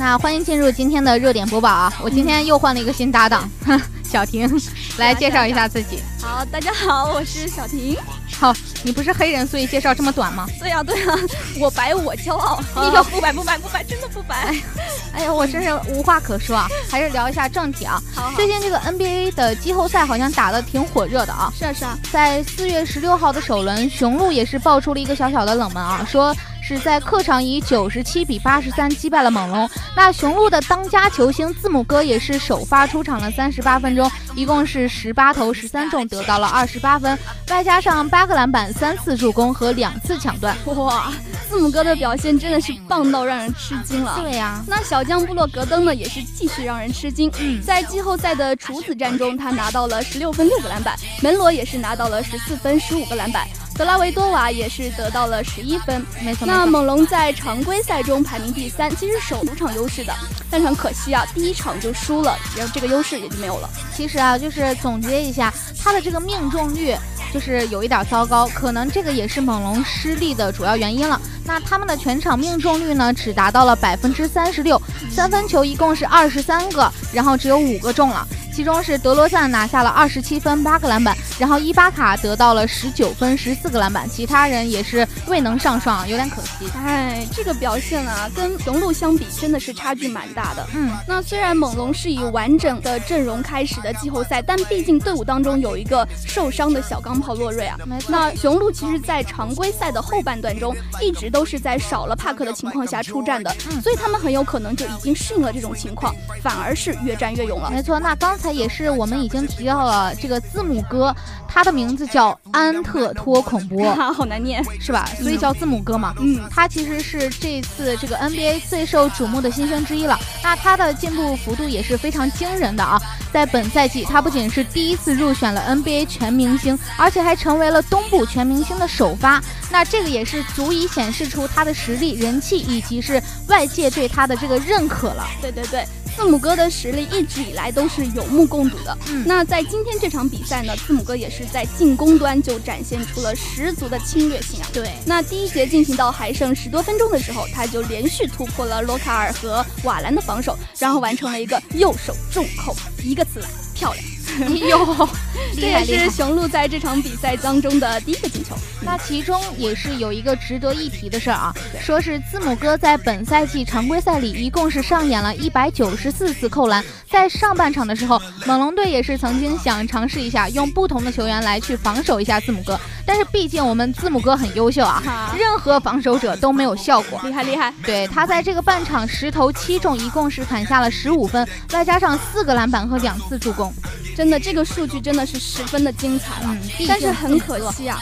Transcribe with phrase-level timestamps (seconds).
[0.00, 1.92] 那欢迎进入今天的热点播报啊！
[2.02, 3.46] 我今天又换了一个新搭档，
[4.02, 4.50] 小婷，
[4.96, 5.98] 来介绍一下自己。
[6.22, 7.94] 好，大家好，我是小婷。
[8.38, 8.50] 好，
[8.82, 10.46] 你不是黑人，所以介绍这么短吗？
[10.58, 11.14] 对呀，对呀，
[11.60, 12.58] 我白我骄傲。
[12.76, 14.56] 你可不白不白不白，真的不白。
[15.12, 16.66] 哎呀，我真是无话可说啊！
[16.88, 18.02] 还是聊一下正题啊。
[18.14, 21.52] 好，最近这个 NBA 的季后赛好像打得挺火热的啊。
[21.54, 26.34] 是啊是啊，在四月十六号的首轮，雄鹿也是爆出了一个小小的冷门啊，说。
[26.70, 29.68] 是在客场以九十七比八十三击败了猛龙。
[29.96, 40.56] 那雄鹿的当家球星字母哥也是首发出场了三十八分钟，一共是十八投十三中，得到了二十八分，外加上八个篮板、三次助攻和两次抢断。
[40.66, 41.12] 哇，
[41.48, 44.16] 字母哥的表现真的是棒到让人吃惊了。
[44.22, 47.28] 对呀，那小将布洛格登呢，也是继续让人吃惊。
[47.40, 53.48] 嗯，在季后赛的处子战中，他拿到了十六分六个篮板，门罗也是拿到了十四分十五个篮板。
[53.80, 56.46] 德拉维多瓦也是得到了十一分，没错。
[56.46, 60.12] 那猛龙在常规赛中排名第三，其实守主场优势的，
[60.50, 63.70] 但很可惜啊，第一场就输了，然后这个优势也就没有了。
[63.96, 65.50] 其实啊，就是总结一下，
[65.82, 66.94] 他的这个命中率
[67.32, 71.18] 就是有一点糟糕，可能这个也是猛龙失利的主要原因了。
[71.46, 74.78] 那他们的全场命中率呢，只达到了百分之三十六，
[75.10, 78.28] 三分球一共是二十三个，然后只有五个中了。
[78.52, 86.70] 其中是德罗赞拿下了二十七分八个篮板，然后伊巴卡得到了十九分十四个篮板，其他人也是未能上双，有点可惜。
[86.76, 90.68] 哎，这个表现啊，跟雄鹿相比真的是差距蛮大的。
[90.74, 97.78] 嗯，那虽然猛龙是以完整的阵容开始的季后赛，但毕竟队伍当中有一个受伤的小钢炮洛瑞啊。
[98.06, 103.50] 那雄鹿其实，在常规赛的后半段中，一直都是在少了帕克的情况下出战的，
[103.82, 107.70] 所以他们很有可能就已经适应了这种情况，反而是越战越勇了。
[107.70, 108.50] 没错，那刚才。
[108.50, 111.14] 也是我们已经提到了这个字母哥，
[111.48, 115.08] 他的名字叫安特托孔波， 好难念是吧？
[115.20, 116.14] 所以叫字母哥嘛。
[116.18, 120.18] 嗯，他其实是这次这个 NBA 最受瞩目的新星之一了。
[120.42, 123.00] 那他的进步幅度也是非常惊人的啊！
[123.32, 129.42] 在本赛季，他不仅是第一次入选了 NBA 全明星，而且还成为了东部全明星的首发。
[129.70, 135.24] 那这个也是足以显示出他的实力、人气以及是外界对他的这个认可了。
[135.40, 135.84] 对对对。
[136.20, 138.96] 字母哥的实力一直以来都是有目共睹的。
[139.08, 144.68] 嗯，那在今天这场比赛呢，字母哥也是在进攻端就展现出了十足的侵略性啊。
[144.70, 154.09] 对，那第一节进行到还剩十多分钟的时候，他就连续突破了罗卡尔和瓦兰的防守，然后完成了一个右手重扣，一个刺篮，漂亮。
[154.68, 155.08] 哟，
[155.54, 158.56] 这也是雄鹿在这场比赛当中的第一个进球。
[158.82, 166.82] 那其中也是有一个值得一提的事儿啊，说是字母哥在本赛季常规赛里一共是上演了一百九十四次扣篮。
[167.10, 177.20] 在上半场的时候，猛龙队也是曾经想尝试一下用不同的球员来去防守一下字母哥，但是毕竟我们字母哥很优秀啊，任何防守者都没有效果。
[177.24, 177.72] 厉害厉害！
[177.84, 183.74] 对他在这个半场十投七中，一共是砍下了十五分，外加上四个篮板和两次助攻。
[184.20, 186.54] 真的，这个数据真的是十分的精彩了，
[186.86, 187.98] 但是很可惜啊，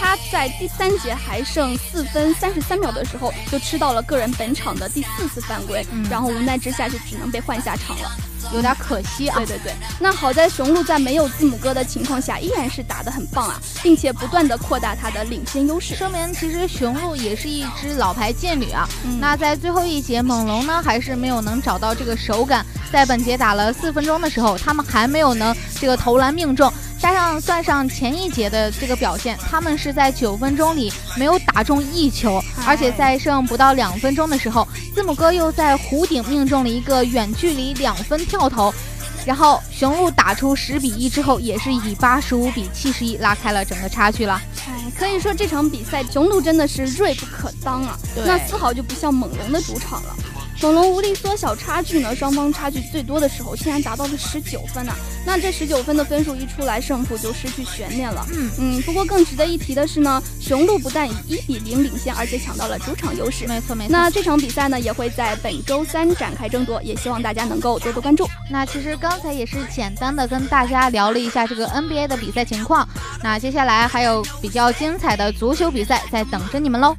[0.00, 8.10] 他在第三节还剩四分三十三秒的时候，就吃到了个人本场的第四次犯规，然后无奈之下就只能被换下场了。
[8.52, 9.36] 有点可惜啊！
[9.36, 18.88] 对对对，那好在雄鹿在没有字母哥的情况下，依然是打得很棒啊，并且不断的扩大他的领先优势，说明其实雄鹿也是一支老牌劲旅啊。
[19.20, 26.72] 那在最后一节，猛龙呢还是没有能找到这个手感，在本节打了四分钟的时候，他们还没有能这个投篮命中。
[27.00, 38.74] 加上算上前一节的这个表现，他们是在九分钟里没有打中一球，而且在剩不到两分钟的时候，字母哥又在弧顶命中了一个远距离两分跳投，
[39.24, 44.40] 然后雄鹿打出十比一之后，也是以八十五比七十一拉开了整个差距了。
[44.66, 50.16] 哎，可以说这场比赛雄鹿真的是锐不可当啊，那丝毫就不像猛龙的主场了。
[50.60, 54.92] 猛龙无力缩小差距呢，双方差距最多的时候竟然达到了十九分呢。
[55.24, 58.26] 那这十九分的分数一出来，胜负就失去悬念了。
[58.34, 58.82] 嗯嗯。
[58.82, 63.46] 不过更值得一提的是呢，雄鹿不但以一比零领先，而且抢到了主场优势。
[63.46, 63.92] 没错没错。
[63.92, 68.28] 那这场比赛呢，也会在本周三展开争夺，也希望大家能够多多关注。
[68.50, 72.86] 那其实刚才也是简单的跟大家聊了一下这个 NBA 的比赛情况。
[73.22, 76.96] 那接下来还有比较精彩的足球比赛在等着你们喽。